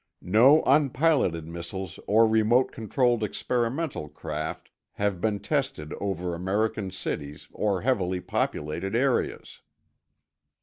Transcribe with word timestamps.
No 0.23 0.63
unpiloted 0.65 1.47
missiles 1.47 1.99
or 2.07 2.27
remote 2.27 2.71
controlled 2.71 3.23
experimental 3.23 4.09
craft 4.09 4.71
have 4.93 5.21
been 5.21 5.39
tested 5.39 5.93
over 6.01 6.33
American 6.33 6.89
cities 6.89 7.47
or 7.53 7.81
heavily 7.81 8.19
populated 8.19 8.95
areas. 8.95 9.61